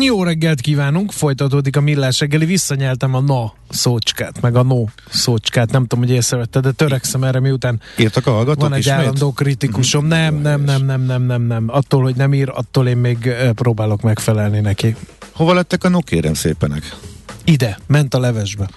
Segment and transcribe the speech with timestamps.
[0.00, 5.70] Jó reggelt kívánunk, folytatódik a millás reggeli, visszanyeltem a na szócskát, meg a no szócskát,
[5.70, 8.94] nem tudom, hogy észrevette, de törekszem erre, miután Írtak a hallgatók van egy ismét?
[8.94, 10.00] állandó kritikusom.
[10.04, 10.12] Mhm.
[10.12, 11.64] Nem, nem, nem, nem, nem, nem, nem.
[11.66, 14.96] Attól, hogy nem ír, attól én még próbálok megfelelni neki.
[15.32, 16.96] Hova lettek a no kérem szépenek?
[17.44, 18.68] Ide, ment a levesbe.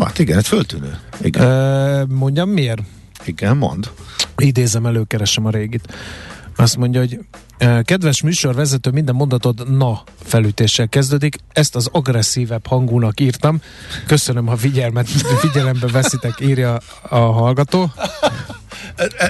[0.00, 0.98] Hát igen, ez föltűnő.
[1.22, 2.82] Igen, Ö, mondjam miért?
[3.24, 3.90] igen mond.
[4.36, 5.94] Idézem, előkeresem a régit.
[6.56, 7.18] Azt mondja, hogy
[7.82, 11.36] kedves műsorvezető, minden mondatod na felütéssel kezdődik.
[11.52, 13.60] Ezt az agresszívebb hangúnak írtam.
[14.06, 15.08] Köszönöm, ha figyelmet,
[15.40, 17.92] figyelembe veszitek, írja a hallgató.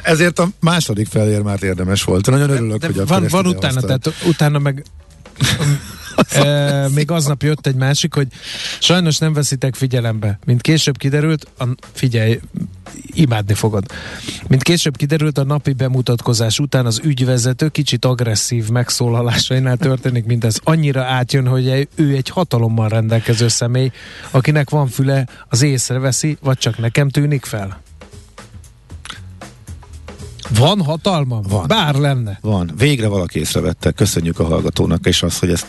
[0.03, 2.31] Ezért a második felér már érdemes volt.
[2.31, 4.85] Nagyon örülök, De hogy akkor van, van utána, tehát utána meg
[6.95, 8.27] még aznap jött egy másik, hogy
[8.81, 10.39] sajnos nem veszitek figyelembe.
[10.45, 12.41] Mint később kiderült, a, figyelj,
[13.07, 13.85] imádni fogod.
[14.49, 20.61] Mint később kiderült, a napi bemutatkozás után az ügyvezető kicsit agresszív megszólalásainál történik mindez.
[20.65, 23.91] Annyira átjön, hogy ő egy hatalommal rendelkező személy,
[24.31, 27.85] akinek van füle, az észreveszi, vagy csak nekem tűnik fel?
[30.49, 31.41] Van hatalma?
[31.49, 31.67] Van.
[31.67, 32.39] Bár lenne.
[32.41, 32.71] Van.
[32.79, 33.91] Végre valaki észrevette.
[33.91, 35.67] Köszönjük a hallgatónak, és az, hogy ezt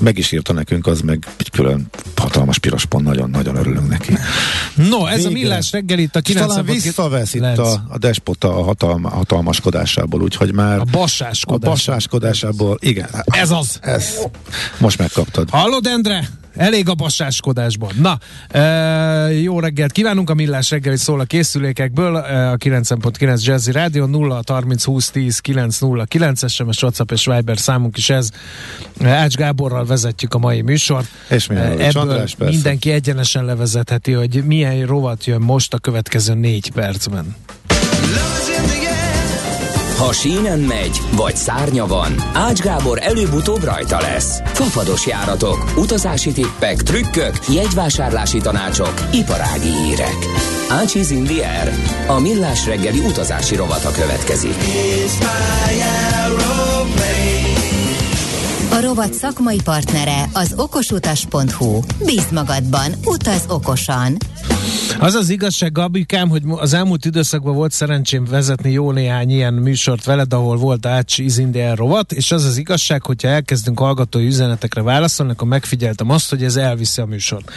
[0.00, 3.04] meg is írta nekünk, az meg egy külön hatalmas piros pont.
[3.04, 4.16] Nagyon-nagyon örülünk neki.
[4.74, 5.30] No, ez Végre.
[5.30, 9.08] a millás reggel itt a És talán 90 visszavesz itt a, a despota a hatalma,
[9.08, 12.44] hatalmaskodásából, úgyhogy már A a bassáskodás.
[12.78, 13.08] igen.
[13.24, 13.78] Ez az.
[13.80, 14.18] Ez.
[14.78, 15.50] Most megkaptad.
[15.50, 16.28] Hallod, Endre?
[16.56, 17.90] Elég a bassáskodásból.
[18.00, 18.62] Na, e,
[19.32, 24.40] jó reggelt kívánunk a Millás reggeli szól a készülékekből, e, a 9.9 Jazzy Rádió 0
[24.46, 28.28] 30 20 10 909 SMS, WhatsApp és Viber számunk is ez.
[29.02, 31.06] Ács Gáborral vezetjük a mai műsort.
[31.28, 32.54] És Ebből András, persze.
[32.54, 37.36] mindenki egyenesen levezetheti, hogy milyen rovat jön most a következő négy percben.
[39.98, 44.40] Ha sínen megy, vagy szárnya van, Ács Gábor előbb-utóbb rajta lesz.
[44.44, 50.16] Fafados járatok, utazási tippek, trükkök, jegyvásárlási tanácsok, iparági hírek.
[50.68, 51.72] Ácsiz Indier,
[52.06, 54.54] a millás reggeli utazási rovata következik.
[58.70, 61.80] A rovat szakmai partnere az okosutas.hu.
[62.04, 64.16] Bízd magadban, utaz okosan.
[64.98, 70.04] Az az igazság, Gabikám, hogy az elmúlt időszakban volt szerencsém vezetni jó néhány ilyen műsort
[70.04, 75.32] veled, ahol volt Ács Izindel rovat, és az az igazság, hogyha elkezdünk hallgatói üzenetekre válaszolni,
[75.32, 77.50] akkor megfigyeltem azt, hogy ez elviszi a műsort.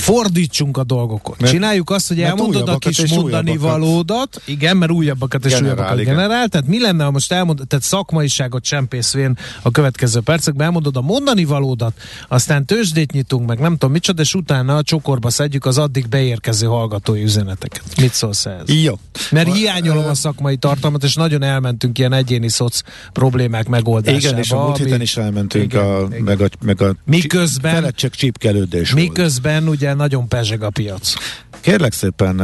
[0.00, 1.36] Fordítsunk a dolgokon.
[1.38, 6.00] Mert- Csináljuk azt, hogy elmondod a kis mondani valódat, igen, mert újabbakat és Generál, újabbakat
[6.00, 6.14] igen.
[6.14, 11.00] generál, tehát mi lenne, ha most elmondod, tehát szakmaiságot csempészvén a következő percekben elmondod a
[11.00, 11.92] mondani valódat,
[12.28, 16.66] aztán tőzsdét nyitunk, meg nem tudom micsoda, és utána a csokorba szedjük az addig beérkező
[16.66, 17.82] hallgatói üzeneteket.
[18.00, 18.82] Mit szólsz ehhez?
[18.82, 18.98] Jó.
[19.30, 22.80] Mert hiányolom a szakmai tartalmat, és nagyon elmentünk ilyen egyéni szoc
[23.12, 24.26] problémák megoldásába.
[24.26, 26.22] Igen, és a múlt héten is elmentünk, Igen, a, igen.
[26.22, 29.06] meg a, meg a Miközben- csak csípkelődés volt.
[29.06, 31.12] Miközben ugye nagyon pezseg a piac.
[31.60, 32.38] Kérlek szépen,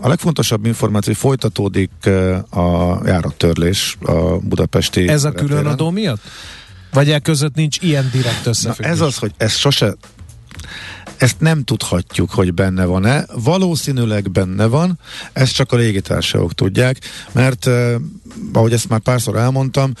[0.00, 1.90] a legfontosabb információ, hogy folytatódik
[2.50, 5.48] a járattörlés a budapesti Ez a reptéren.
[5.48, 6.20] különadó miatt?
[6.92, 8.92] Vagy e között nincs ilyen direkt Na, összefüggés?
[8.92, 9.94] ez az, hogy ez sose
[11.18, 13.24] ezt nem tudhatjuk, hogy benne van-e.
[13.34, 14.98] Valószínűleg benne van,
[15.32, 16.98] ezt csak a légitársaságok tudják,
[17.32, 17.94] mert eh,
[18.52, 19.92] ahogy ezt már párszor elmondtam,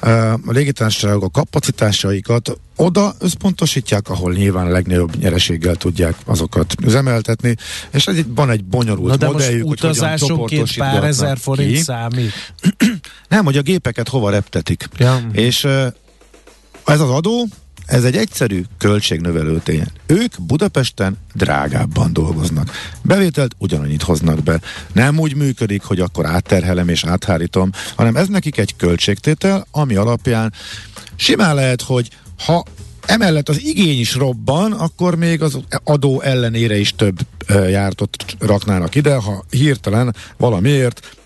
[0.00, 7.56] eh, a légitársaságok a kapacitásaikat oda összpontosítják, ahol nyilván a legnagyobb nyereséggel tudják azokat üzemeltetni,
[7.90, 11.38] és ez itt van egy bonyolult Na de most modelljük, hogy hogyan utazásonként pár ezer
[11.38, 11.82] forint ki.
[11.82, 12.32] számít.
[13.28, 14.88] Nem, hogy a gépeket hova reptetik.
[14.96, 15.20] Ja.
[15.32, 15.86] És ö,
[16.84, 17.46] ez az adó,
[17.92, 19.86] ez egy egyszerű költségnövelő tény.
[20.06, 22.70] Ők Budapesten drágábban dolgoznak.
[23.02, 24.60] Bevételt ugyanannyit hoznak be.
[24.92, 30.52] Nem úgy működik, hogy akkor átterhelem és áthárítom, hanem ez nekik egy költségtétel, ami alapján
[31.16, 32.08] simán lehet, hogy
[32.44, 32.64] ha
[33.06, 37.18] emellett az igény is robban, akkor még az adó ellenére is több
[37.48, 41.16] jártot raknának ide, ha hirtelen valamiért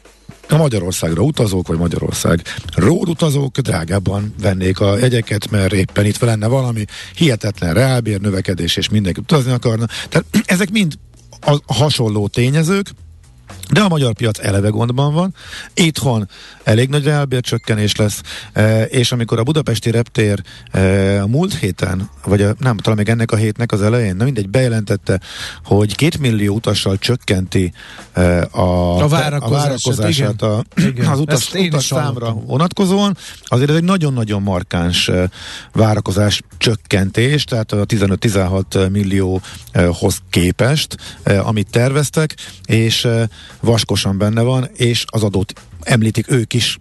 [0.48, 2.43] a Magyarországra utazók, vagy Magyarország
[2.75, 6.84] ród utazók drágábban vennék a jegyeket, mert éppen itt lenne valami
[7.16, 9.87] hihetetlen reálbér növekedés, és mindenki utazni akarna.
[10.08, 10.26] Tehát
[10.56, 10.94] ezek mind
[11.40, 12.90] a hasonló tényezők,
[13.70, 15.34] de a magyar piac eleve gondban van.
[15.75, 16.28] Itthon
[16.64, 18.20] elég nagy reálbércsökkenés lesz,
[18.52, 23.08] e, és amikor a budapesti reptér e, a múlt héten, vagy a, nem, talán még
[23.08, 25.20] ennek a hétnek az elején, na mindegy, bejelentette,
[25.64, 27.72] hogy két millió utassal csökkenti
[28.12, 31.06] e, a, a várakozását, a, igen.
[31.06, 35.10] az utas, utas számra vonatkozóan, azért ez egy nagyon-nagyon markáns
[35.72, 40.96] várakozás csökkentés, tehát a 15-16 millióhoz képest,
[41.43, 42.34] amit terveztek,
[42.64, 43.08] és
[43.60, 46.78] vaskosan benne van, és az adót említik ők is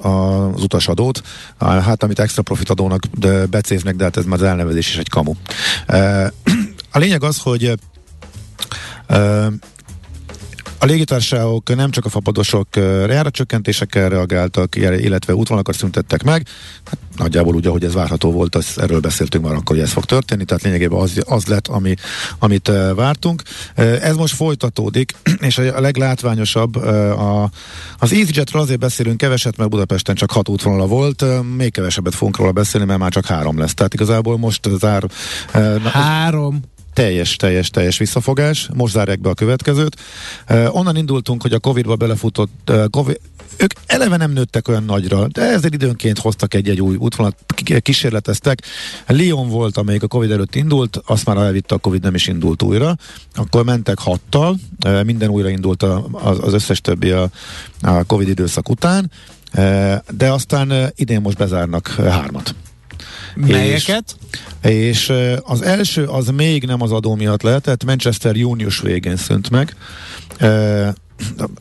[0.00, 1.22] az utasadót,
[1.58, 3.02] hát amit extra profit adónak
[3.50, 5.32] becéznek, de hát ez már az elnevezés is egy kamu.
[6.92, 7.78] A lényeg az, hogy
[10.84, 12.68] a légitársaságok nem csak a fapadosok
[13.08, 16.46] járatcsökkentésekkel reagáltak, illetve útvonalakat szüntettek meg.
[16.84, 20.04] Hát nagyjából úgy, ahogy ez várható volt, az, erről beszéltünk már akkor, hogy ez fog
[20.04, 21.94] történni, tehát lényegében az, az lett, ami,
[22.38, 23.42] amit vártunk.
[23.74, 25.14] Ez most folytatódik,
[25.48, 27.50] és a leglátványosabb a,
[27.98, 31.24] az EasyJetről azért beszélünk keveset, mert Budapesten csak hat útvonala volt,
[31.56, 33.74] még kevesebbet fogunk róla beszélni, mert már csak három lesz.
[33.74, 35.04] Tehát igazából most zár...
[35.92, 36.60] Három?
[36.94, 38.68] Teljes, teljes, teljes visszafogás.
[38.74, 39.96] Most zárják be a következőt.
[40.48, 43.20] Uh, onnan indultunk, hogy a Covid-ba belefutott uh, COVID,
[43.56, 47.36] ők eleve nem nőttek olyan nagyra, de ezzel időnként hoztak egy-egy új útvonalat,
[47.80, 48.62] kísérleteztek.
[49.08, 52.62] Lyon volt, amelyik a Covid előtt indult, azt már elvitte a Covid, nem is indult
[52.62, 52.96] újra.
[53.34, 54.56] Akkor mentek hattal,
[55.04, 55.82] minden újra indult
[56.12, 57.30] az összes többi a
[58.06, 59.10] Covid időszak után,
[60.10, 62.54] de aztán idén most bezárnak hármat.
[63.34, 64.16] Melyeket?
[64.62, 69.50] És, és az első az még nem az adó miatt lehetett, Manchester június végén szűnt
[69.50, 69.76] meg.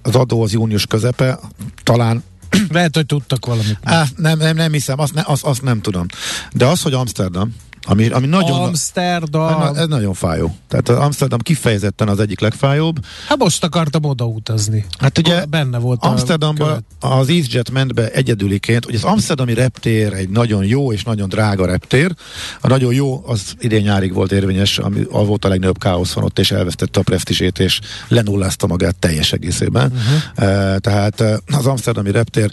[0.02, 1.40] Az adó az június közepe,
[1.84, 2.24] talán
[2.70, 3.78] lehet, hogy tudtak valamit.
[3.84, 6.06] Á, nem, nem, nem hiszem, azt, ne, azt, azt nem tudom.
[6.54, 7.56] De az, hogy Amsterdam,
[7.86, 9.76] ami, ami nagyon, Amsterdam.
[9.76, 10.56] Ez nagyon fájó.
[10.68, 13.06] Tehát Amsterdam kifejezetten az egyik legfájóbb.
[13.28, 14.86] Hát most akartam odautazni.
[14.98, 20.30] Hát ugye benne volt Amsterdamban az EasyJet ment be egyedüliként, hogy az Amsterdami reptér egy
[20.30, 22.16] nagyon jó és nagyon drága reptér.
[22.62, 26.40] A nagyon jó az idén nyárig volt érvényes, ami volt a legnagyobb káosz van ott,
[26.40, 29.92] és elvesztette a presztizsét, és lenullázta magát teljes egészében.
[29.92, 30.50] Uh-huh.
[30.50, 31.22] Uh, tehát
[31.58, 32.52] az Amsterdami reptér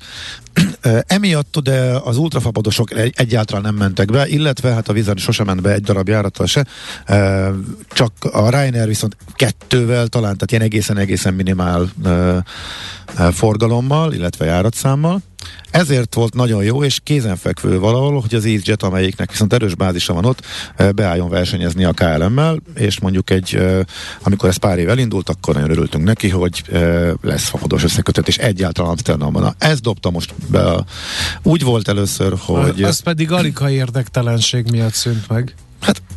[1.06, 5.72] Emiatt de az ultrafapadosok egyáltalán nem mentek be, illetve hát a vízen sosem ment be
[5.72, 6.66] egy darab járattal se,
[7.88, 11.92] csak a Ryanair viszont kettővel talán, tehát ilyen egészen-egészen minimál
[13.32, 15.20] forgalommal, illetve járatszámmal.
[15.70, 20.24] Ezért volt nagyon jó és kézenfekvő valahol, hogy az EasyJet, amelyiknek viszont erős bázisa van
[20.24, 20.46] ott,
[20.94, 23.58] beálljon versenyezni a KLM-mel, és mondjuk egy,
[24.22, 26.62] amikor ez pár év elindult, akkor nagyon örültünk neki, hogy
[27.22, 29.42] lesz fapados összekötetés egyáltalán Amsterdamban.
[29.42, 30.84] Na, ez dobta most be.
[31.42, 32.82] Úgy volt először, hogy...
[32.82, 35.54] Az pedig alig ha érdektelenség miatt szűnt meg.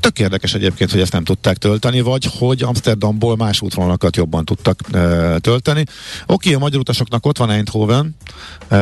[0.03, 4.79] Tök érdekes egyébként, hogy ezt nem tudták tölteni, vagy hogy Amsterdamból más útvonalakat jobban tudtak
[4.91, 5.83] e, tölteni.
[6.27, 8.15] Oké, a magyar utasoknak ott van Eindhoven,
[8.67, 8.77] e,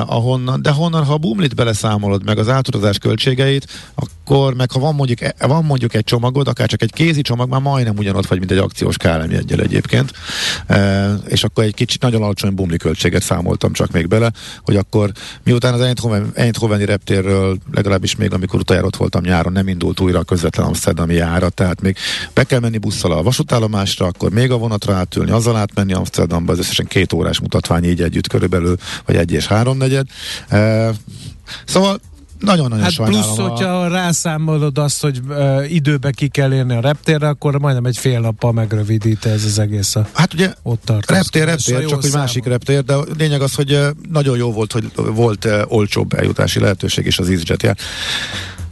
[0.00, 4.94] ahonnan, de honnan, ha a Bumlit beleszámolod meg az átutazás költségeit, akkor meg ha van
[4.94, 8.38] mondjuk, e, van mondjuk egy csomagod, akár csak egy kézi csomag, már majdnem ugyanott vagy,
[8.38, 10.12] mint egy akciós KLM jegyel egyébként.
[10.66, 14.32] E, és akkor egy kicsit nagyon alacsony Bumli költséget számoltam csak még bele,
[14.64, 15.12] hogy akkor
[15.44, 20.18] miután az Eindhoven, Eindhoveni reptérről legalábbis még amikor utoljára ott voltam nyáron, nem indult újra
[20.18, 21.96] a közvetlen Amsterdami járat, tehát még
[22.34, 26.58] be kell menni busszal a vasútállomásra, akkor még a vonatra átülni, azzal átmenni Amsterdamba, ez
[26.58, 30.06] összesen két órás mutatvány így együtt körülbelül, vagy egy és háromnegyed.
[30.48, 30.90] E,
[31.66, 32.00] szóval
[32.44, 33.22] nagyon-nagyon hát sajnálom.
[33.22, 33.48] Plusz, a...
[33.48, 38.20] hogyha rászámolod azt, hogy uh, időbe ki kell érni a reptérre, akkor majdnem egy fél
[38.20, 40.92] nappal megrövidíte ez az egész a Hát ugye ott.
[41.06, 44.72] Reptér, reptér, csak hogy másik reptér, de a lényeg az, hogy uh, nagyon jó volt,
[44.72, 47.76] hogy volt uh, olcsóbb eljutási lehetőség is az EasyJet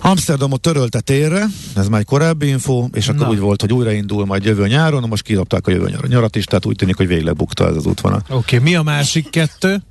[0.03, 3.29] Amsterdamot törölte térre, ez már egy korábbi info, és akkor Na.
[3.29, 6.77] úgy volt, hogy újraindul majd jövő nyáron, most kidobták a jövő nyarat is, tehát úgy
[6.77, 8.23] tűnik, hogy végleg bukta ez az útvonal.
[8.29, 9.83] Oké, okay, mi a másik kettő?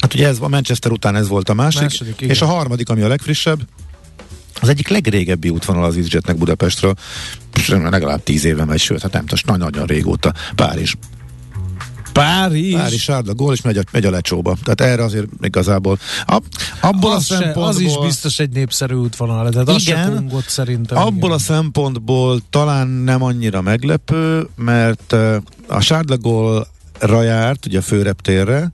[0.00, 3.00] Hát ugye ez a Manchester után ez volt a másik, Második, és a harmadik, ami
[3.00, 3.60] a legfrissebb,
[4.60, 6.94] az egyik legrégebbi útvonal az EasyJetnek Budapestről,
[7.68, 10.94] legalább tíz éve megy, sőt, hát nem tudom, nagyon régóta, Párizs.
[12.20, 12.74] Párizs.
[12.74, 14.56] Párizs Sárda gól, és megy a, megy a lecsóba.
[14.64, 15.98] Tehát erre azért igazából.
[16.26, 16.42] A,
[16.80, 20.44] abból az, a szempontból, se, az is biztos egy népszerű útvonal, de az igen, se
[20.46, 20.98] szerintem.
[20.98, 21.30] Abból igen.
[21.30, 25.12] a szempontból talán nem annyira meglepő, mert
[25.66, 26.66] a Sárda gól
[27.00, 28.70] járt, ugye a főreptérre,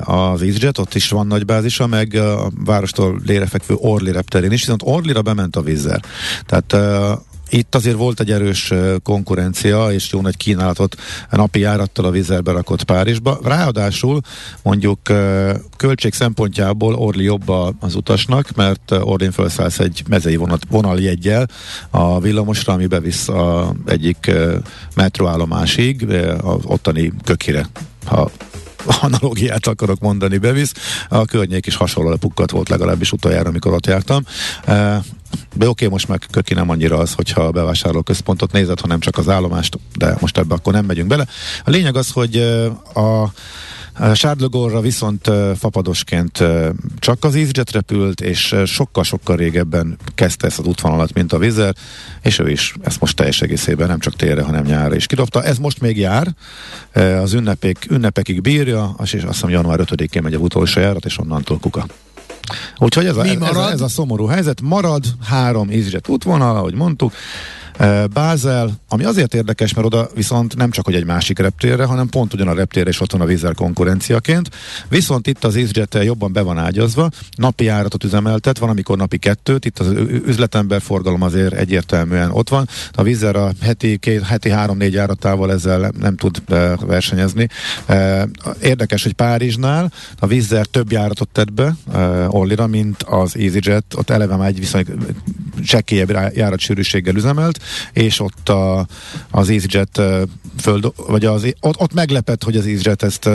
[0.00, 4.82] az EasyJet, ott is van nagy bázisa, meg a várostól lérefekvő Orli repterén is, viszont
[4.84, 6.00] Orlira bement a vízzel.
[6.46, 6.72] Tehát
[7.50, 10.96] itt azért volt egy erős konkurencia, és jó nagy kínálatot
[11.30, 13.38] napi járattal a vízzel berakott Párizsba.
[13.42, 14.20] Ráadásul
[14.62, 14.98] mondjuk
[15.76, 17.48] költség szempontjából Orli jobb
[17.80, 21.48] az utasnak, mert Orlin felszállsz egy mezei vonat, vonaljegyel
[21.90, 24.30] a villamosra, ami bevisz a egyik
[24.94, 26.06] metroállomásig,
[26.42, 27.66] az ottani kökire
[28.04, 28.30] ha
[28.84, 30.72] analógiát akarok mondani, bevisz.
[31.08, 34.24] A környék is hasonló pukkat volt legalábbis utoljára, amikor ott jártam.
[35.54, 39.28] De oké, most meg köki nem annyira az, hogyha a bevásárlóközpontot nézed, hanem csak az
[39.28, 41.26] állomást, de most ebbe akkor nem megyünk bele.
[41.64, 42.36] A lényeg az, hogy
[42.94, 43.32] a
[44.14, 46.44] Sárdlogorra viszont fapadosként
[46.98, 51.74] csak az EasyJet repült, és sokkal-sokkal régebben kezdte ezt az útvonalat, mint a Vizer,
[52.22, 55.42] és ő is ezt most teljes egészében nem csak térre, hanem nyárra is kidobta.
[55.42, 56.34] Ez most még jár,
[57.22, 61.58] az ünnepek, ünnepekig bírja, és azt hiszem január 5-én megy a utolsó járat, és onnantól
[61.58, 61.86] kuka.
[62.78, 64.60] Úgyhogy ez a, ez, a, ez a szomorú helyzet.
[64.60, 67.12] Marad három EasyJet útvonal, ahogy mondtuk,
[68.12, 72.34] Bázel, ami azért érdekes, mert oda viszont nem csak hogy egy másik reptérre, hanem pont
[72.34, 74.48] ugyan a reptérre is ott van a vízzel konkurenciaként.
[74.88, 79.64] Viszont itt az EasyJet jobban be van ágyazva, napi járatot üzemeltet, van amikor napi kettőt,
[79.64, 79.86] itt az
[80.26, 82.68] üzletember forgalom azért egyértelműen ott van.
[82.92, 86.42] A vízzel a heti, két, heti három-négy járatával ezzel nem tud
[86.86, 87.48] versenyezni.
[88.62, 91.76] Érdekes, hogy Párizsnál a vízzel több járatot tett be
[92.28, 94.96] Ollira, mint az EasyJet, ott eleve már egy viszonylag
[95.64, 97.58] csekkélyebb járatsűrűséggel üzemelt,
[97.92, 98.86] és ott a,
[99.30, 100.00] az EasyJet
[100.58, 103.28] föld, vagy az, ott, ott meglepett, hogy az EasyJet ezt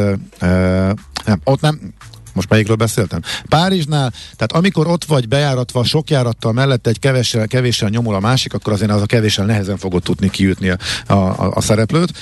[1.26, 1.94] nem, ott nem,
[2.36, 3.22] most melyikről beszéltem?
[3.50, 8.54] Párizsnál, tehát amikor ott vagy bejáratva, sok járattal mellette egy kevéssel, kevéssel nyomul a másik,
[8.54, 10.78] akkor azért az a kevéssel nehezen fogod tudni kiütni a,
[11.14, 12.14] a, a szereplőt.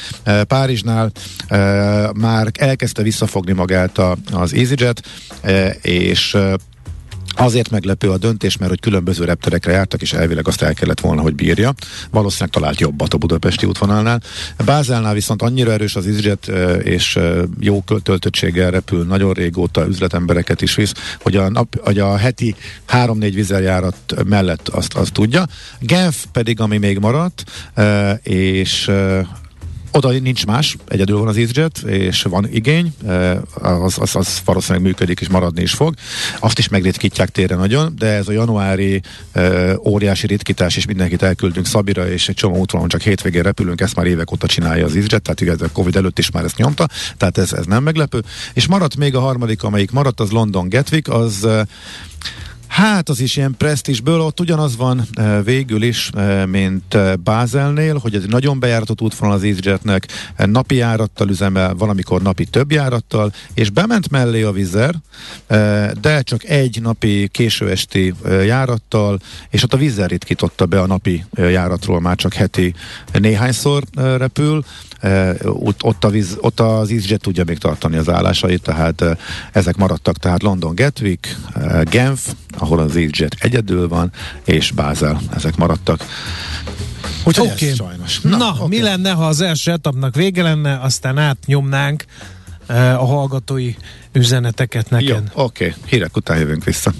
[0.47, 1.11] Párizsnál
[1.47, 1.57] e,
[2.15, 5.03] már elkezdte visszafogni magát a, az EasyJet,
[5.41, 6.37] e, és
[7.35, 11.21] Azért meglepő a döntés, mert hogy különböző repterekre jártak, és elvileg azt el kellett volna,
[11.21, 11.73] hogy bírja.
[12.11, 14.21] Valószínűleg talált jobbat a budapesti útvonalnál.
[14.65, 16.47] Bázelnál viszont annyira erős az EasyJet,
[16.83, 17.19] és
[17.59, 22.55] jó töltöttséggel repül, nagyon régóta üzletembereket is visz, hogy a, nap, hogy a heti
[22.91, 25.47] 3-4 vizeljárat mellett azt, azt tudja.
[25.79, 27.43] Genf pedig, ami még maradt,
[28.23, 28.91] és
[29.93, 34.83] oda nincs más, egyedül van az EasyJet, és van igény, eh, az, az, az valószínűleg
[34.83, 35.93] működik, és maradni is fog.
[36.39, 41.65] Azt is megritkítják térre nagyon, de ez a januári e, óriási ritkítás, és mindenkit elküldünk
[41.65, 45.21] Szabira, és egy csomó útvonalon csak hétvégén repülünk, ezt már évek óta csinálja az EasyJet,
[45.21, 48.23] tehát igaz, a Covid előtt is már ezt nyomta, tehát ez, ez nem meglepő.
[48.53, 51.65] És maradt még a harmadik, amelyik maradt, az London Gatwick, az e,
[52.73, 57.97] Hát az is ilyen presztisből, ott ugyanaz van e, végül is, e, mint e, Bázelnél,
[57.97, 63.69] hogy egy nagyon bejáratott útvonal az EasyJetnek, napi járattal üzemel, valamikor napi több járattal, és
[63.69, 64.95] bement mellé a vizer,
[66.01, 68.13] de csak egy napi késő esti
[68.45, 72.73] járattal, és ott a vizer ritkította be a napi járatról már csak heti
[73.11, 74.63] néhányszor repül,
[75.43, 79.03] ott, ott, a víz, ott az EasyJet tudja még tartani az állásait, tehát
[79.51, 81.37] ezek maradtak, tehát London Gatwick,
[81.83, 84.11] Genf, ahol az EasyJet egyedül van,
[84.45, 86.05] és Bázel, ezek maradtak.
[87.23, 87.69] Úgyhogy okay.
[87.69, 88.19] ez sajnos.
[88.21, 88.67] Na, Na okay.
[88.67, 92.05] mi lenne, ha az első etapnak vége lenne, aztán átnyomnánk
[92.69, 93.73] uh, a hallgatói
[94.11, 95.07] üzeneteket neked.
[95.07, 95.65] Jó, oké.
[95.65, 95.77] Okay.
[95.85, 96.91] Hírek után jövünk vissza.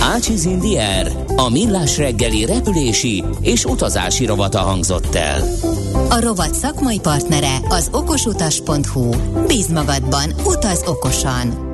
[0.00, 5.42] Ácsiz Indier, a millás reggeli repülési és utazási rovata hangzott el.
[6.08, 9.10] A rovat szakmai partnere az okosutas.hu.
[9.46, 11.67] Bíz magadban, utaz okosan!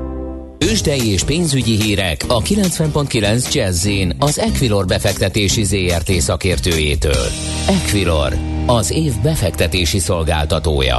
[0.71, 7.27] Ősdei és pénzügyi hírek a 90.9 jazz az Equilor befektetési ZRT szakértőjétől.
[7.69, 8.33] Equilor,
[8.67, 10.99] az év befektetési szolgáltatója.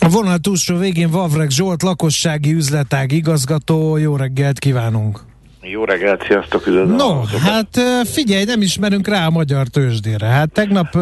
[0.00, 3.96] A vonal túlsó végén Vavreg Zsolt, lakossági üzletág igazgató.
[3.96, 5.20] Jó reggelt kívánunk!
[5.62, 6.96] Jó reggelt, sziasztok, üdvözlöm.
[6.96, 10.26] No, hát figyelj, nem ismerünk rá a magyar tőzsdére.
[10.26, 10.98] Hát tegnap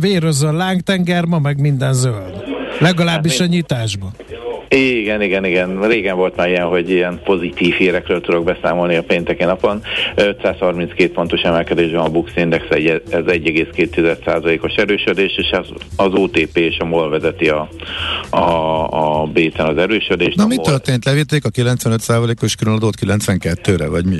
[0.00, 2.44] véröző a lángtenger, ma meg minden zöld.
[2.78, 4.10] Legalábbis hát, a nyitásban.
[4.72, 5.88] Igen, igen, igen.
[5.88, 9.82] Régen volt már ilyen, hogy ilyen pozitív hírekről tudok beszámolni a pénteki napon.
[10.14, 16.84] 532 pontos emelkedésben a Bux Index, ez 1,2%-os erősödés, és az, az OTP és a
[16.84, 17.68] MOL vezeti a,
[18.30, 20.36] a, a B-ten az erősödést.
[20.36, 21.04] Na mi történt?
[21.04, 24.18] Levitték a 95%-os különadót 92-re, vagy mi?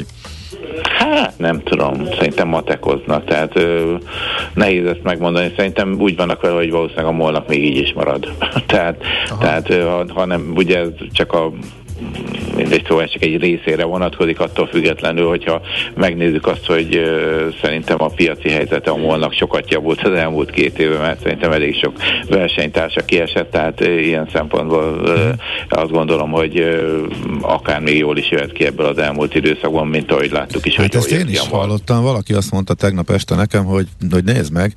[0.82, 3.94] Hát nem tudom, szerintem matekoznak, tehát ö,
[4.54, 5.52] nehéz ezt megmondani.
[5.56, 8.32] Szerintem úgy vannak vele, hogy valószínűleg a molnak még így is marad.
[8.66, 9.02] tehát,
[9.40, 11.52] tehát ha, ha nem, ugye ez csak a
[12.56, 15.60] mindegy, szóval csak egy részére vonatkozik, attól függetlenül, hogyha
[15.94, 17.00] megnézzük azt, hogy
[17.62, 21.78] szerintem a piaci helyzete a molnak sokat javult az elmúlt két évben, mert szerintem elég
[21.82, 21.92] sok
[22.28, 25.00] versenytársa kiesett, tehát ilyen szempontból
[25.68, 26.80] azt gondolom, hogy
[27.40, 30.76] akár még jól is jöhet ki ebből az elmúlt időszakban, mint ahogy láttuk is.
[30.76, 34.52] Hát hogy ezt én is hallottam, valaki azt mondta tegnap este nekem, hogy, hogy nézd
[34.52, 34.72] meg,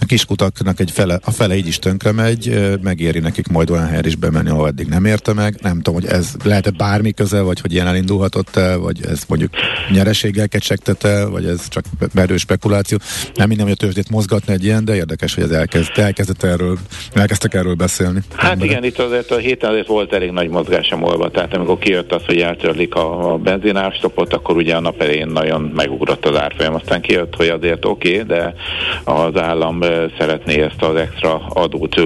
[0.00, 4.08] a kiskutaknak egy fele, a fele így is tönkre megy, megéri nekik majd olyan helyre
[4.08, 5.58] is bemenni, ahol eddig nem érte meg.
[5.62, 6.34] Nem tudom, hogy ez
[6.76, 9.50] bármi köze, vagy hogy ilyen elindulhatott el, vagy ez mondjuk
[9.90, 11.84] nyereséggel kecsegtete, vagy ez csak
[12.14, 12.98] erős spekuláció.
[13.34, 16.78] Nem minden, hogy a tőzsdét mozgatni egy ilyen, de érdekes, hogy ez elkezd, elkezdett erről,
[17.12, 18.20] elkezdtek erről beszélni.
[18.34, 18.70] Hát emberek.
[18.70, 22.12] igen, itt azért a héten azért volt elég nagy mozgás a molva, tehát amikor kijött
[22.12, 26.74] az, hogy eltörlik a, a benzinárstopot, akkor ugye a nap elején nagyon megugrott az árfolyam,
[26.74, 28.54] aztán kijött, hogy azért oké, okay, de
[29.04, 29.80] az állam
[30.18, 32.00] szeretné ezt az extra adót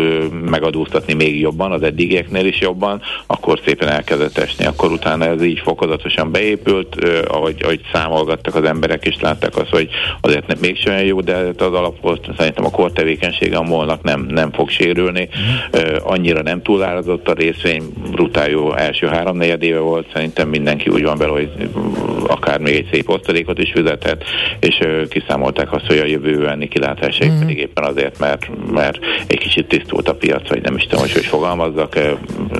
[0.50, 4.66] megadóztatni még jobban, az eddigieknél is jobban, akkor szépen elkezdett esni.
[4.66, 6.96] Akkor utána ez így fokozatosan beépült,
[7.26, 9.88] ahogy, ahogy számolgattak az emberek, és látták azt, hogy
[10.20, 14.52] azért nem mégsem olyan jó, de az alapot szerintem a kortevékenysége a molnak nem, nem
[14.52, 15.28] fog sérülni.
[15.38, 15.96] Mm.
[16.02, 21.18] Annyira nem túlárazott a részvény, brutál jó első három éve volt, szerintem mindenki úgy van
[21.18, 21.50] vele, hogy
[22.26, 24.24] akár még egy szép osztalékot is fizethet,
[24.60, 27.38] és kiszámolták azt, hogy a jövőben kilátásai mm.
[27.38, 31.12] pedig éppen azért, mert, mert egy kicsit tisztult a piac, vagy nem is tudom, hogy
[31.12, 31.94] hogy fogalmazzak,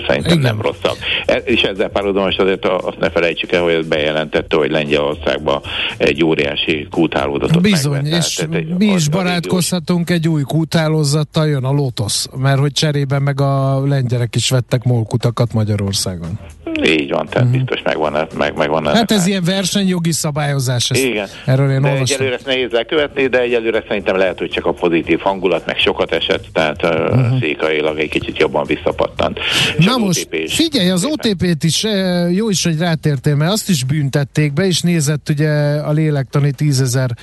[0.06, 0.38] szerintem Igen.
[0.38, 0.96] nem rosszabb.
[1.26, 5.61] E, és ezzel párhuzamos azért azt ne felejtsük el, hogy ez bejelentette, hogy Lengyelországban
[5.97, 11.73] egy óriási kúthálózatot Bizony, megvet, és egy, mi is barátkozhatunk egy új kúthálózattal, jön a
[11.73, 16.38] Lotus, mert hogy cserében meg a lengyelek is vettek molkutakat Magyarországon.
[16.83, 17.61] Így van, tehát uh-huh.
[17.61, 20.90] biztos megvan, meg, megvan Hát ez ilyen versenyjogi szabályozás.
[20.90, 21.28] Ezt, Igen.
[21.45, 22.16] Erről én de olvastam.
[22.16, 26.12] egyelőre ezt nehéz lekövetni, de egyelőre szerintem lehet, hogy csak a pozitív hangulat, meg sokat
[26.12, 27.40] esett, tehát uh-huh.
[27.40, 29.38] székailag egy kicsit jobban visszapattant.
[29.78, 31.87] És Na most, OTP figyelj, az OTP-t is
[32.30, 37.16] jó is, hogy rátértél, mert azt is büntették be, és nézett ugye a lélektani tízezer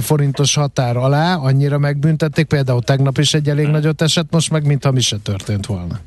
[0.00, 3.74] forintos határ alá, annyira megbüntették, például tegnap is egy elég hmm.
[3.74, 6.00] nagyot esett, most meg mintha mi se történt volna.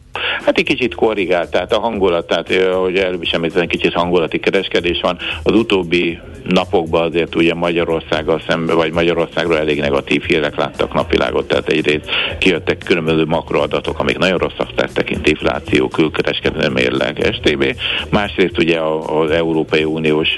[0.46, 5.00] Hát egy kicsit korrigált, tehát a hangulat, tehát ahogy előbb is említettem, kicsit hangulati kereskedés
[5.02, 5.18] van.
[5.44, 11.68] Az utóbbi napokban azért ugye Magyarországgal szemben, vagy Magyarországról elég negatív hírek láttak napvilágot, tehát
[11.68, 12.10] egyrészt
[12.40, 17.76] kijöttek különböző makroadatok, amik nagyon rosszak tettek, infláció, külkereskedelmi mérleg, STB.
[18.10, 20.30] Másrészt ugye az Európai Uniós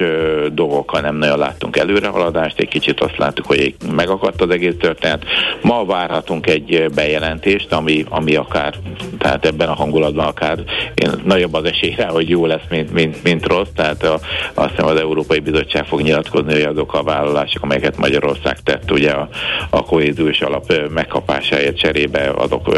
[0.51, 5.25] dolgokkal nem nagyon láttunk előrehaladást, egy kicsit azt láttuk, hogy megakadt az egész történet.
[5.61, 8.73] Ma várhatunk egy bejelentést, ami, ami akár,
[9.17, 10.57] tehát ebben a hangulatban akár.
[10.93, 14.19] Én nagyobb az esélyre, hogy jó lesz, mint, mint, mint rossz, tehát a,
[14.53, 19.11] azt hiszem az Európai Bizottság fog nyilatkozni, hogy azok a vállalások, amelyeket Magyarország tett ugye
[19.11, 19.29] a,
[19.69, 22.77] a kohéziós alap megkapásáért cserébe, azok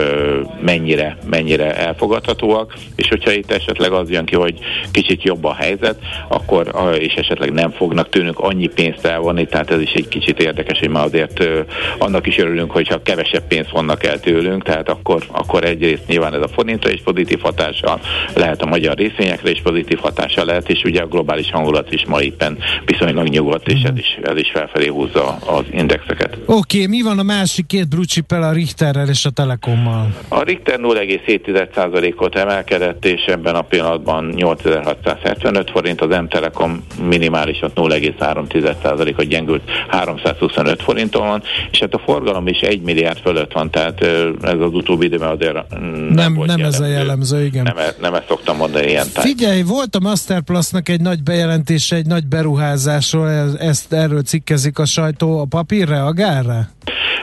[0.61, 4.59] mennyire, mennyire elfogadhatóak, és hogyha itt esetleg az jön ki, hogy
[4.91, 5.99] kicsit jobb a helyzet,
[6.29, 10.79] akkor és esetleg nem fognak tőlünk annyi pénzt elvonni, tehát ez is egy kicsit érdekes,
[10.79, 11.43] hogy már azért
[11.97, 16.41] annak is örülünk, hogyha kevesebb pénzt vonnak el tőlünk, tehát akkor, akkor egyrészt nyilván ez
[16.41, 17.99] a forintra is pozitív hatással
[18.35, 22.21] lehet a magyar részvényekre is pozitív hatással lehet, és ugye a globális hangulat is ma
[22.21, 26.37] éppen viszonylag nyugodt, és ez is, ez is felfelé húzza az indexeket.
[26.45, 30.07] Oké, okay, mi van a másik két brucsipel a Richterrel és a Telekommal?
[30.27, 39.61] A Richter 0,7%-ot emelkedett, és ebben a pillanatban 8675 forint, az M-Telekom minimálisat 0,3%-ot gyengült
[39.87, 44.01] 325 forinton van, és hát a forgalom is 1 milliárd fölött van, tehát
[44.41, 47.63] ez az utóbbi időben azért nem, nem, nem ez a jellemző, igen.
[47.63, 49.25] Nem, nem ezt szoktam mondani ilyen táj.
[49.25, 55.39] Figyelj, volt a Masterplusnak egy nagy bejelentése, egy nagy beruházásról, ezt erről cikkezik a sajtó,
[55.39, 56.69] a papír reagál rá?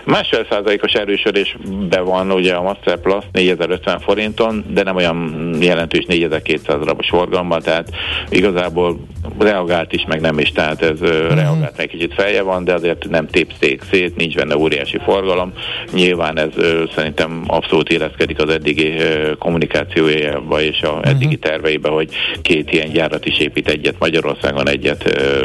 [0.08, 6.78] Másfél százalékos erősödésben van ugye a Master Plus 4050 forinton, de nem olyan jelentős 4200
[6.78, 7.90] darabos forgalomban, tehát
[8.28, 9.00] igazából
[9.38, 11.34] reagált is, meg nem is, tehát ez uh-huh.
[11.34, 15.52] reagált meg kicsit felje van, de azért nem tépszék szét, nincs benne óriási forgalom.
[15.92, 16.50] Nyilván ez
[16.94, 18.94] szerintem abszolút érezkedik az eddigi
[19.38, 21.41] kommunikációjába és a eddigi uh-huh.
[21.41, 22.11] terveibe, hogy
[22.43, 25.03] két ilyen gyárat is épít egyet Magyarországon, egyet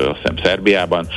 [0.09, 1.07] azt hiszem Szerbiában.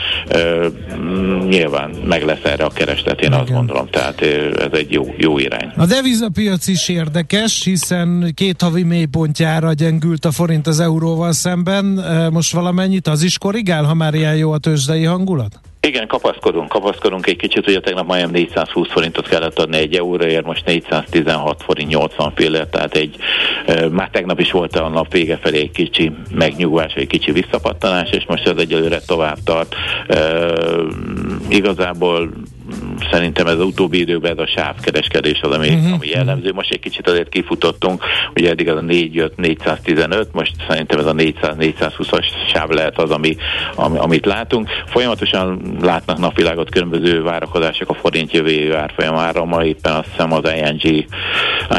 [1.49, 4.21] Nyilván meg lesz erre a kereslet, én azt gondolom, tehát
[4.57, 5.73] ez egy jó, jó irány.
[5.77, 11.85] A devizapiac is érdekes, hiszen két havi mélypontjára gyengült a forint az euróval szemben.
[12.33, 15.61] Most valamennyit az is korrigál, ha már ilyen jó a tőzsdei hangulat?
[15.87, 20.65] Igen, kapaszkodunk, kapaszkodunk egy kicsit, ugye tegnap majdnem 420 forintot kellett adni egy euróért, most
[20.65, 23.17] 416 forint 80 fillet, tehát egy,
[23.91, 28.25] már tegnap is volt a nap vége felé egy kicsi megnyugvás, egy kicsi visszapattanás, és
[28.27, 29.75] most ez egyelőre tovább tart.
[31.49, 32.31] Igazából
[33.11, 35.93] szerintem ez az utóbbi időben ez a sávkereskedés az, ami, uh-huh.
[35.93, 36.53] ami jellemző.
[36.53, 38.05] Most egy kicsit azért kifutottunk,
[38.35, 43.11] ugye eddig az a 4 jött 415, most szerintem ez a 400-420-as sáv lehet az,
[43.11, 43.37] ami,
[43.75, 44.69] ami, amit látunk.
[44.87, 49.45] Folyamatosan látnak napvilágot különböző várakozások a forint jövő árfolyamára.
[49.45, 51.05] Ma éppen azt hiszem az ING,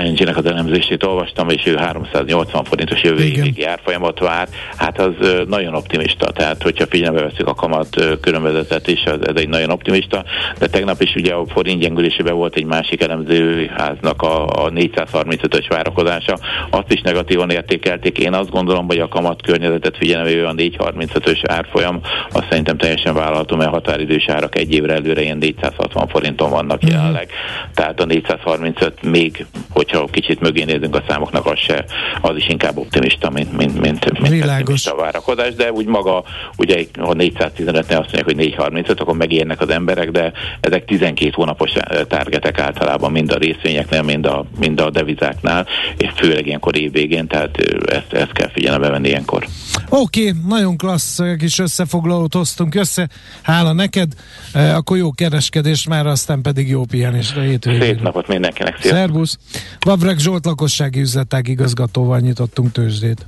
[0.04, 4.48] ING-nek az elemzését olvastam, és ő 380 forintos jövő évi árfolyamat vár.
[4.78, 9.70] Hát az nagyon optimista, tehát hogyha figyelembe veszük a kamat különbözetet is, ez egy nagyon
[9.70, 10.24] optimista,
[10.60, 16.38] de tegnap is ugye a forint gyengülésében volt egy másik elemzőháznak a, a 435-ös várakozása,
[16.70, 18.18] azt is negatívan értékelték.
[18.18, 23.56] Én azt gondolom, hogy a kamat környezetet figyelembe a 435-ös árfolyam, azt szerintem teljesen vállalható,
[23.56, 26.92] mert határidős árak egy évre előre ilyen 460 forinton vannak uh-huh.
[26.92, 27.30] jelenleg.
[27.74, 31.86] Tehát a 435 még, hogyha kicsit mögé nézünk a számoknak, az, se,
[32.22, 34.44] az is inkább optimista, mint, mint, mint, mint
[34.86, 36.24] a várakozás, de úgy maga,
[36.58, 41.72] ugye ha 415-nél azt mondják, hogy 435, akkor megérnek az emberek, de ezek 12 hónapos
[42.08, 47.58] targetek általában mind a részvényeknél, mind a, mind a devizáknál, és főleg ilyenkor évvégén, tehát
[47.86, 49.48] ezt, ezt kell figyelembe venni ilyenkor.
[49.90, 53.10] Oké, okay, nagyon klassz kis összefoglalót hoztunk össze,
[53.42, 54.14] hála neked,
[54.54, 57.82] e, akkor jó kereskedés már, aztán pedig jó pihenésre hétvégén.
[57.82, 58.92] Szép napot mindenkinek, szia!
[58.92, 59.38] Szervusz!
[59.80, 63.26] Vavreg Zsolt lakossági üzletág igazgatóval nyitottunk tőzsdét.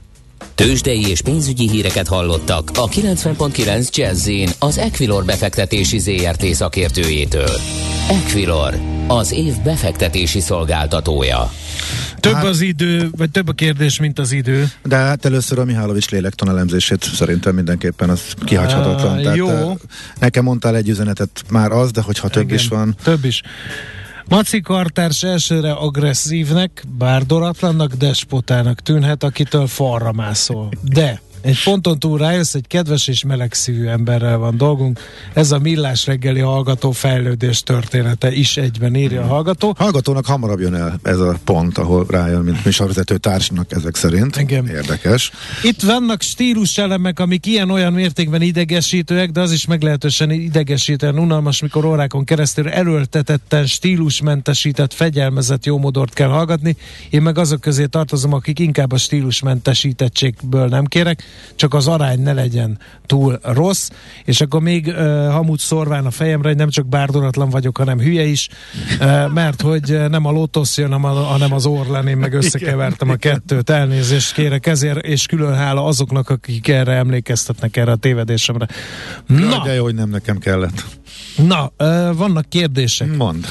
[0.56, 7.50] Tőzsdei és pénzügyi híreket hallottak a 90.9 jazz az Equilor befektetési ZRT szakértőjétől.
[8.10, 11.52] Equilor, az év befektetési szolgáltatója.
[12.20, 14.68] Több hát, az idő, vagy több a kérdés, mint az idő.
[14.84, 19.16] De hát először a Mihálovics lélektan elemzését szerintem mindenképpen az kihagyhatatlan.
[19.18, 19.78] Uh, Tehát, jó.
[20.20, 22.96] Nekem mondtál egy üzenetet már az, de hogyha több Igen, is van.
[23.04, 23.42] Több is.
[24.30, 30.70] Maci Kartárs elsőre agresszívnek, bárdoratlannak, despotának tűnhet, akitől falra mászol.
[30.82, 35.00] De egy ponton túl rájössz, egy kedves és melegszívű emberrel van dolgunk.
[35.34, 39.74] Ez a millás reggeli hallgató fejlődés története is egyben írja a hallgató.
[39.78, 44.36] Hallgatónak hamarabb jön el ez a pont, ahol rájön, mint műsorvezető társnak ezek szerint.
[44.36, 44.68] Igen.
[44.68, 45.32] Érdekes.
[45.64, 52.24] Itt vannak stíluselemek, amik ilyen-olyan mértékben idegesítőek, de az is meglehetősen idegesítően unalmas, mikor órákon
[52.24, 56.76] keresztül erőltetetten stílusmentesített, fegyelmezett jómodort kell hallgatni.
[57.10, 61.24] Én meg azok közé tartozom, akik inkább a stílusmentesítettségből nem kérek
[61.56, 63.90] csak az arány ne legyen túl rossz,
[64.26, 64.96] és akkor még uh,
[65.32, 68.50] hamut szorván a fejemre, hogy nem csak bárdoratlan vagyok, hanem hülye is,
[69.00, 73.70] uh, mert hogy nem a lotosz jön, hanem az orlen, én meg összekevertem a kettőt,
[73.70, 78.68] elnézést kérek ezért, és külön hála azoknak, akik erre emlékeztetnek erre a tévedésemre.
[79.28, 80.84] Na, de jó, hogy nem nekem kellett.
[81.36, 83.16] Na, uh, vannak kérdések.
[83.16, 83.48] Mond.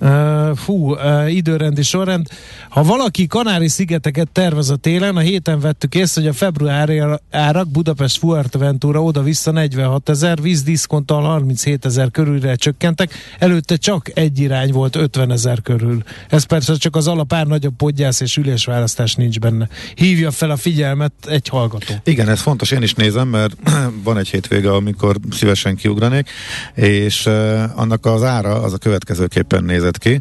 [0.00, 2.26] Uh, fú, uh, időrendi sorrend.
[2.68, 8.18] Ha valaki Kanári-szigeteket tervez a télen, a héten vettük észre, hogy a februári árak Budapest
[8.18, 15.30] Fuerteventura oda-vissza 46 ezer, vízdiszkonttal 37 ezer körülre csökkentek, előtte csak egy irány volt 50
[15.30, 16.02] ezer körül.
[16.28, 19.68] Ez persze csak az alapár nagyobb podgyász és ülésválasztás nincs benne.
[19.94, 21.94] Hívja fel a figyelmet egy hallgató.
[22.04, 23.56] Igen, ez fontos, én is nézem, mert
[24.04, 26.30] van egy hétvége, amikor szívesen kiugranék,
[26.74, 30.20] és uh, annak az ára az a következőképpen nézett nézett ki.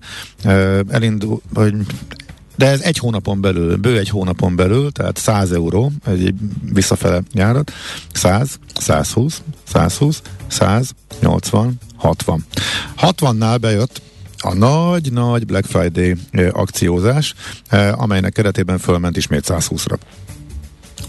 [0.94, 1.74] Elindul, hogy
[2.56, 6.34] de ez egy hónapon belül, bő egy hónapon belül, tehát 100 euró, egy
[6.74, 7.72] visszafele járat,
[8.14, 12.46] 100, 120, 120, 100, 80, 60.
[13.02, 14.02] 60-nál bejött
[14.38, 16.16] a nagy-nagy Black Friday
[16.52, 17.34] akciózás,
[17.92, 19.98] amelynek keretében fölment ismét 120-ra.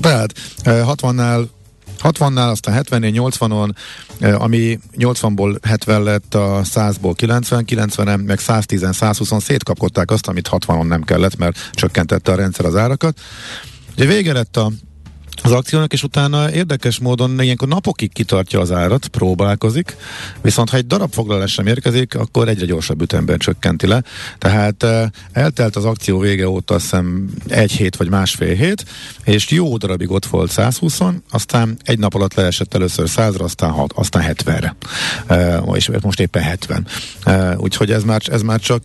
[0.00, 0.32] Tehát
[0.64, 1.46] 60-nál
[2.02, 3.74] 60-nál, aztán 70-nél, 80-on,
[4.38, 10.86] ami 80-ból 70 lett, a 100-ból 90, 90-en, meg 110-en, 120-on szétkapkodták azt, amit 60-on
[10.86, 13.20] nem kellett, mert csökkentette a rendszer az árakat.
[13.96, 14.70] Ugye vége lett a
[15.42, 19.96] az akciónak, és utána érdekes módon ilyenkor napokig kitartja az árat, próbálkozik,
[20.42, 24.02] viszont ha egy darab foglalás sem érkezik, akkor egyre gyorsabb ütemben csökkenti le.
[24.38, 28.84] Tehát uh, eltelt az akció vége óta azt hiszem egy hét vagy másfél hét,
[29.24, 33.92] és jó darabig ott volt 120-on, aztán egy nap alatt leesett először 100-ra, aztán, hat,
[33.92, 34.76] aztán 70-re.
[35.28, 36.86] Uh, és most éppen 70.
[37.26, 38.82] Uh, úgyhogy ez már, ez már csak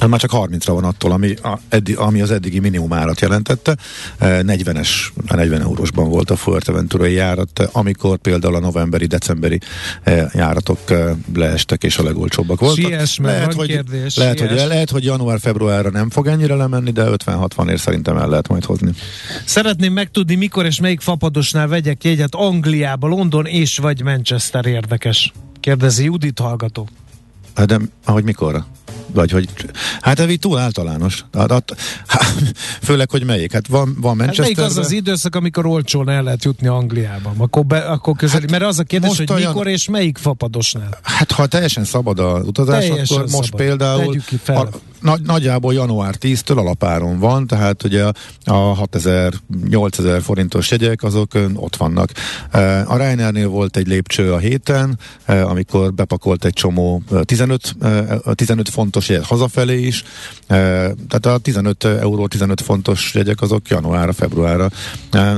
[0.00, 3.76] Hát már csak 30-ra van attól, ami, a, eddi, ami az eddigi minimumárat jelentette.
[4.20, 4.88] 40-es,
[5.26, 9.60] e, 40 eurósban volt a Fuerteventurai járat, amikor például a novemberi, decemberi
[10.02, 12.84] e, járatok e, leestek és a legolcsóbbak voltak.
[12.84, 17.70] Siess, lehet, hogy, kérdés, lehet, hogy, lehet, hogy január-februárra nem fog ennyire lemenni, de 50-60
[17.70, 18.90] ér szerintem el lehet majd hozni.
[19.44, 25.32] Szeretném megtudni, mikor és melyik fapadosnál vegyek jegyet Angliába, London és vagy Manchester érdekes.
[25.60, 26.88] Kérdezi Judit hallgató.
[27.54, 28.66] Hát de ahogy mikorra?
[29.14, 29.48] Vagy hogy,
[30.00, 31.24] hát ez így túl általános.
[31.32, 31.50] Hát,
[32.06, 33.52] hát, főleg, hogy melyik?
[33.52, 34.46] Hát van, van Manchester.
[34.46, 37.34] Hát melyik az az időszak, amikor olcsón el lehet jutni Angliába?
[37.36, 40.98] Akkor, be, akkor közeli, hát mert az a kérdés, hogy olyan, mikor és melyik fapadosnál?
[41.02, 43.60] Hát ha teljesen szabad a utazás, teljesen akkor most szabad.
[43.66, 44.68] például a,
[45.04, 48.04] nagy, nagyjából január 10-től alapáron van, tehát ugye
[48.44, 52.10] a 6000-8000 forintos jegyek azok ott vannak.
[52.86, 57.76] A Ryanairnél volt egy lépcső a héten, amikor bepakolt egy csomó 15,
[58.34, 60.04] 15 fontos jegy hazafelé is,
[60.46, 64.68] tehát a 15 euró, 15 fontos jegyek azok januárra, februárra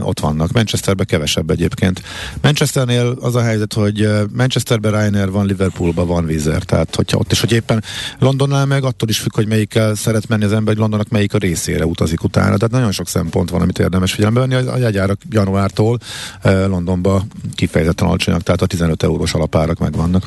[0.00, 0.52] ott vannak.
[0.52, 2.02] Manchesterbe kevesebb egyébként.
[2.42, 7.40] Manchesternél az a helyzet, hogy Manchesterben Ryanair van, Liverpoolban van Vizer, tehát hogyha ott is,
[7.40, 7.84] hogy éppen
[8.18, 11.38] Londonnál meg attól is függ, hogy melyikkel szeret menni az ember, hogy Londonnak melyik a
[11.38, 12.56] részére utazik utána.
[12.56, 14.54] Tehát nagyon sok szempont van, amit érdemes figyelembe venni.
[14.68, 15.98] A jegyárak januártól
[16.42, 17.24] Londonba
[17.54, 20.24] kifejezetten alacsonyak, tehát a 15 eurós alapárak megvannak.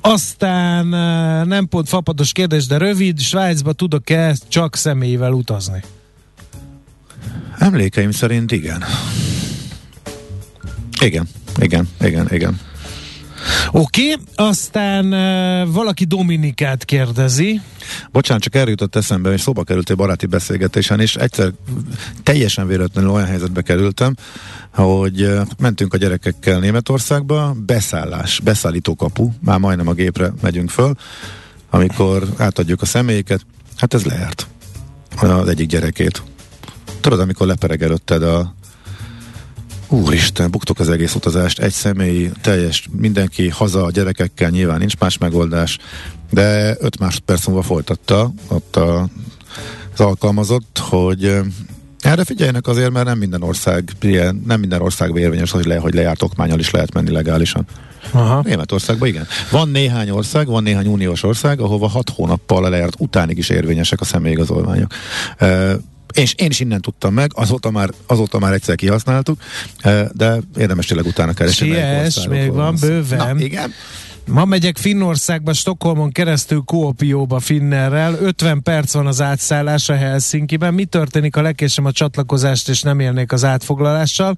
[0.00, 0.86] Aztán
[1.46, 5.82] nem pont fapados kérdés, de rövid, Svájcba tudok-e csak személyvel utazni?
[7.58, 8.84] Emlékeim szerint igen.
[11.00, 11.28] Igen,
[11.60, 12.60] igen, igen, igen.
[13.70, 17.60] Oké, okay, aztán uh, valaki Dominikát kérdezi.
[18.12, 21.52] Bocsánat, csak erről jutott eszembe, hogy szóba került egy baráti beszélgetésen, és egyszer
[22.22, 24.14] teljesen véletlenül olyan helyzetbe kerültem,
[24.74, 30.94] hogy uh, mentünk a gyerekekkel Németországba, beszállás, beszállító kapu, már majdnem a gépre megyünk föl,
[31.70, 33.46] amikor átadjuk a személyeket,
[33.76, 34.46] hát ez leért
[35.20, 36.22] az egyik gyerekét.
[37.00, 38.54] Tudod, amikor lepereg előtted a
[39.88, 45.18] Úristen, buktuk az egész utazást, egy személy, teljes, mindenki haza a gyerekekkel, nyilván nincs más
[45.18, 45.78] megoldás,
[46.30, 49.08] de öt másodperc múlva folytatta ott a,
[49.92, 51.40] az alkalmazott, hogy
[52.00, 55.94] erre figyeljenek azért, mert nem minden ország ilyen, nem minden ország érvényes, hogy, le, hogy
[55.94, 57.66] lejárt okmányal is lehet menni legálisan.
[58.10, 58.42] Aha.
[58.42, 59.26] Németországban igen.
[59.50, 64.04] Van néhány ország, van néhány uniós ország, ahova hat hónappal lejárt utánig is érvényesek a
[64.04, 64.92] személyigazolványok.
[66.18, 69.40] És én is innen tudtam meg, azóta már, azóta már egyszer kihasználtuk,
[70.12, 71.66] de érdemes tényleg utána keresni.
[71.66, 73.36] Siess, még van bőven.
[73.36, 73.72] Na, igen.
[74.30, 78.18] Ma megyek Finnországba, Stockholmon keresztül Kuopióba Finnerrel.
[78.20, 80.74] 50 perc van az átszállás a Helsinki-ben.
[80.74, 84.36] Mi történik, ha lekésem a csatlakozást és nem élnék az átfoglalással?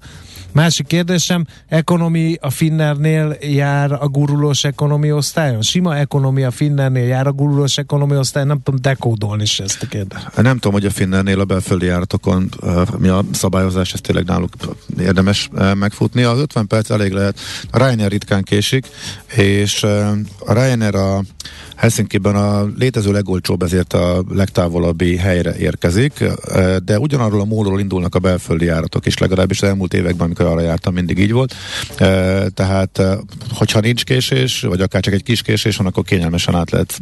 [0.51, 5.61] Másik kérdésem, ekonomi a Finnernél jár a gurulós ekonomi osztályon?
[5.61, 8.49] Sima ekonomi a Finnernél jár a gurulós ekonomi osztályon?
[8.49, 10.35] Nem tudom dekódolni is ezt a kérdést.
[10.35, 12.49] Nem tudom, hogy a Finnernél a belföldi járatokon
[12.97, 14.53] mi a szabályozás, ezt tényleg náluk
[14.99, 16.23] érdemes megfutni.
[16.23, 17.39] Az 50 perc elég lehet.
[17.71, 18.87] A Ryanair ritkán késik,
[19.35, 21.23] és a Ryanair a
[21.75, 26.23] Helsinki-ben a létező legolcsóbb, ezért a legtávolabbi helyre érkezik,
[26.83, 30.61] de ugyanarról a módról indulnak a belföldi járatok is, legalábbis az elmúlt években, amikor arra
[30.61, 31.55] jártam, mindig így volt.
[32.53, 33.01] Tehát,
[33.53, 36.99] hogyha nincs késés, vagy akár csak egy kis késés van, akkor kényelmesen át lehet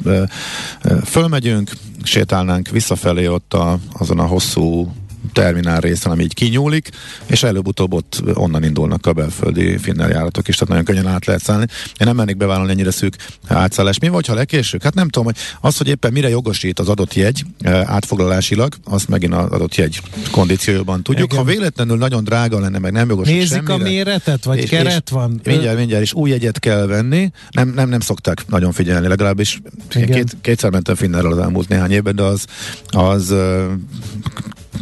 [1.05, 1.71] fölmegyünk,
[2.03, 4.93] sétálnánk visszafelé ott a, azon a hosszú
[5.33, 6.89] terminál részen, ami így kinyúlik,
[7.25, 11.43] és előbb-utóbb ott onnan indulnak a belföldi finner járatok is, tehát nagyon könnyen át lehet
[11.43, 11.65] szállni.
[11.85, 13.15] Én nem mennék bevállalni ennyire szűk
[13.47, 13.99] átszállás.
[13.99, 14.83] Mi vagy, ha lekésük?
[14.83, 19.07] Hát nem tudom, hogy az, hogy éppen mire jogosít az adott jegy eh, átfoglalásilag, azt
[19.07, 21.31] megint az adott jegy kondícióban tudjuk.
[21.31, 21.43] Igen.
[21.43, 25.03] Ha véletlenül nagyon drága lenne, meg nem jogosít Nézik semmire, a méretet, vagy és, keret
[25.05, 25.39] és van?
[25.43, 27.31] Mindjárt, mindjárt, és új jegyet kell venni.
[27.49, 32.15] Nem, nem, nem szokták nagyon figyelni, legalábbis két, kétszer mentem Finnerrel az elmúlt néhány évben,
[32.15, 32.45] de az,
[32.87, 33.33] az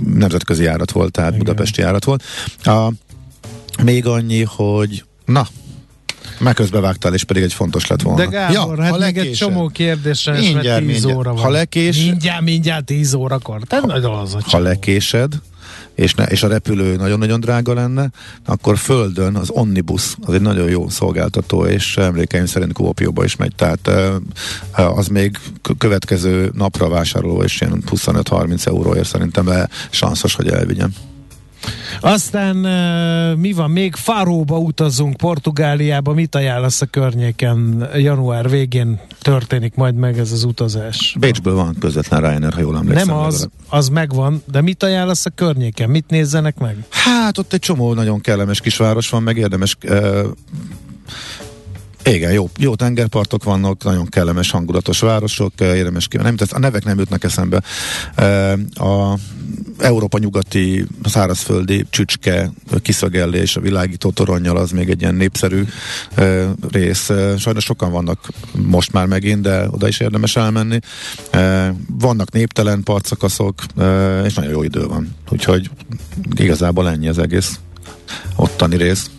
[0.04, 1.44] nemzetközi járat volt, tehát Igen.
[1.44, 2.24] budapesti járat volt.
[2.64, 2.92] A,
[3.84, 5.48] még annyi, hogy na,
[6.40, 8.26] már közbevágtál, és pedig egy fontos lett volna.
[8.26, 11.18] De Gábor, ja, hát még egy csomó kérdésre mindjárt, 10 mindjárt.
[11.18, 11.42] óra van.
[11.42, 12.04] Ha lekés...
[12.04, 13.62] Mindjárt, mindjárt 10 órakor.
[13.62, 15.34] Te ha, nagyon az ha lekésed,
[15.98, 18.10] és, ne, és a repülő nagyon-nagyon drága lenne,
[18.46, 23.56] akkor földön az Omnibus az egy nagyon jó szolgáltató, és emlékeim szerint Kuopióba is megy,
[23.56, 23.90] tehát
[24.72, 25.38] az még
[25.78, 29.50] következő napra vásároló, és ilyen 25-30 euróért szerintem
[29.90, 30.94] sanszos, hogy elvigyem.
[32.02, 32.56] Aztán
[33.38, 33.96] mi van még?
[33.96, 36.14] Faróba utazunk, Portugáliába.
[36.14, 37.88] Mit ajánlasz a környéken?
[37.96, 41.16] Január végén történik majd meg ez az utazás.
[41.20, 43.08] Bécsből van közvetlen Ryanair, ha jól emlékszem.
[43.08, 45.90] Nem az, az megvan, de mit ajánlasz a környéken?
[45.90, 46.86] Mit nézzenek meg?
[46.90, 49.78] Hát ott egy csomó nagyon kellemes kisváros van, meg érdemes
[52.14, 56.18] igen, jó, jó tengerpartok vannak, nagyon kellemes, hangulatos városok, érdemes ki.
[56.18, 57.62] Nem, a nevek nem jutnak eszembe.
[58.74, 59.18] A
[59.78, 65.64] Európa nyugati szárazföldi csücske kiszögellés a világító toronnyal az még egy ilyen népszerű
[66.72, 67.12] rész.
[67.38, 70.80] Sajnos sokan vannak most már megint, de oda is érdemes elmenni.
[72.00, 73.56] Vannak néptelen partszakaszok,
[74.26, 75.16] és nagyon jó idő van.
[75.30, 75.70] Úgyhogy
[76.36, 77.60] igazából ennyi az egész
[78.36, 79.10] ottani rész.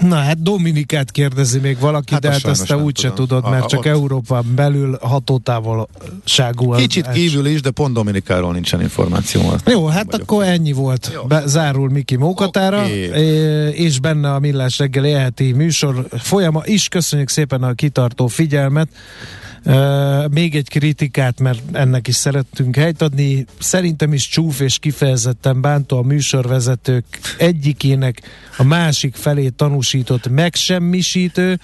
[0.00, 3.68] Na hát Dominikát kérdezi még valaki, hát de hát azt te úgyse tudod, mert a,
[3.68, 3.86] csak ott...
[3.86, 6.70] Európán belül hatótávolságú.
[6.70, 9.42] Kicsit az kívül is, de pont Dominikáról nincsen információ.
[9.66, 10.20] Jó, hát vagyok.
[10.30, 11.12] akkor ennyi volt.
[11.28, 13.70] Be, zárul Miki Mókatára, okay.
[13.70, 16.88] és benne a Millás reggel élheti műsor folyama is.
[16.88, 18.88] Köszönjük szépen a kitartó figyelmet.
[20.30, 23.46] Még egy kritikát, mert ennek is szerettünk helyt adni.
[23.58, 27.04] Szerintem is csúf és kifejezetten bántó a műsorvezetők
[27.38, 28.22] egyikének
[28.56, 31.58] a másik felé tanúsított megsemmisítő,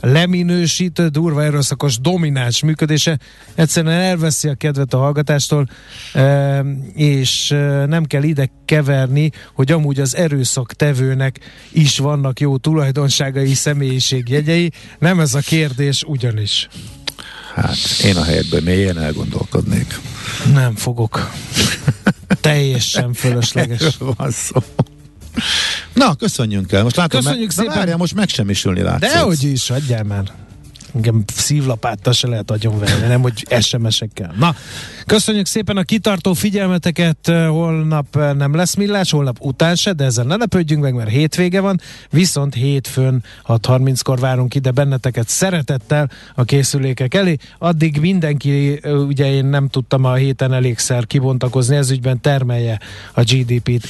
[0.00, 3.18] leminősítő, durva erőszakos, domináns működése
[3.54, 5.68] egyszerűen elveszi a kedvet a hallgatástól,
[6.94, 7.48] és
[7.86, 11.38] nem kell ide keverni, hogy amúgy az erőszak tevőnek
[11.72, 14.72] is vannak jó tulajdonságai, személyiségjegyei.
[14.98, 16.68] Nem ez a kérdés ugyanis.
[17.54, 20.00] Hát én a helyetben mélyen elgondolkodnék.
[20.52, 21.30] Nem fogok.
[22.40, 23.96] Teljesen fölösleges.
[23.98, 24.62] van szó.
[25.92, 26.82] Na, köszönjünk el.
[26.82, 27.76] Most látom, Köszönjük me- szépen.
[27.76, 29.08] Várjál, most megsemmisülni látszik.
[29.08, 30.32] Dehogy is, adjál már.
[30.94, 34.34] Engem szívlapáttal se lehet venni, nem, hogy SMS-ekkel.
[34.38, 34.54] Na,
[35.06, 40.36] köszönjük szépen a kitartó figyelmeteket, holnap nem lesz millás, holnap után se, de ezzel ne
[40.36, 47.36] lepődjünk meg, mert hétvége van, viszont hétfőn 6.30-kor várunk ide benneteket szeretettel a készülékek elé.
[47.58, 52.80] Addig mindenki, ugye én nem tudtam a héten elégszer kibontakozni, ez ügyben termelje
[53.14, 53.86] a GDP-t,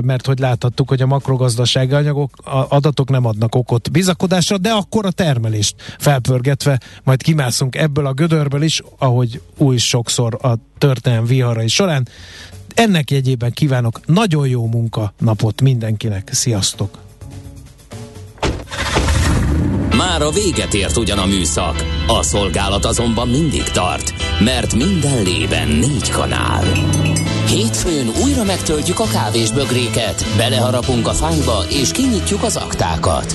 [0.00, 2.36] mert hogy láthattuk, hogy a makrogazdasági anyagok,
[2.68, 8.12] adatok nem adnak okot bizakodásra, de akkor a termelést felpő pörgetve, majd kimászunk ebből a
[8.12, 12.08] gödörből is, ahogy új sokszor a történelem viharai során.
[12.74, 16.28] Ennek jegyében kívánok nagyon jó munka napot mindenkinek.
[16.32, 16.98] Sziasztok!
[19.96, 25.68] Már a véget ért ugyan a műszak, a szolgálat azonban mindig tart, mert minden lében
[25.68, 26.64] négy kanál.
[27.48, 33.34] Hétfőn újra megtöltjük a kávés bögréket, beleharapunk a fányba és kinyitjuk az aktákat.